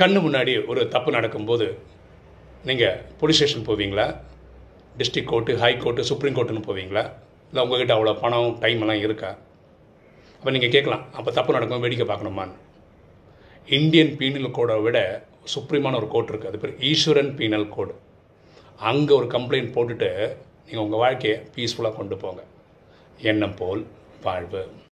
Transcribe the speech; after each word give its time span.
கண்ணு 0.00 0.18
முன்னாடி 0.24 0.52
ஒரு 0.70 0.82
தப்பு 0.94 1.10
நடக்கும்போது 1.16 1.66
நீங்கள் 2.68 2.98
போலீஸ் 3.20 3.38
ஸ்டேஷன் 3.38 3.66
போவீங்களா? 3.68 4.06
District 4.98 5.30
court 5.32 5.56
high 5.62 5.70
court 5.82 6.06
supreme 6.10 6.36
கோர்ட்டுன்னு 6.36 6.68
போவீங்களா? 6.68 7.02
இல்லை 7.50 7.60
உங்ககிட்ட 7.64 7.92
அவ்வளோ 7.96 8.12
பணம் 8.22 8.50
டைம் 8.62 8.82
எல்லாம் 8.84 9.02
இருக்கா? 9.06 9.30
அப்போ 10.38 10.50
நீங்கள் 10.56 10.72
கேட்கலாம் 10.74 11.04
அப்போ 11.18 11.30
தப்பு 11.38 11.54
நடக்கும் 11.56 11.82
வேடிக்கை 11.84 12.06
பார்க்கணுமான்னு. 12.10 12.56
இந்தியன் 13.78 14.12
பீனல் 14.20 14.54
கோடை 14.58 14.76
விட 14.86 14.98
சுப்ரீமான 15.54 15.96
ஒரு 16.00 16.08
கோர்ட் 16.14 16.30
இருக்குது 16.32 16.50
அது 16.52 16.60
பேர் 16.62 16.76
ஈஸ்வரன் 16.90 17.32
பீனல் 17.40 17.68
கோடு 17.76 17.94
அங்கே 18.90 19.12
ஒரு 19.20 19.28
கம்ப்ளைண்ட் 19.36 19.74
போட்டுட்டு 19.76 20.10
நீங்கள் 20.66 20.84
உங்கள் 20.86 21.02
வாழ்க்கையை 21.04 21.36
பீஸ்ஃபுல்லாக 21.56 21.98
கொண்டு 22.00 22.16
போங்க. 22.22 22.42
எண்ணம் 23.30 23.58
போல் 23.60 23.82
வாழ்வு. 24.26 24.62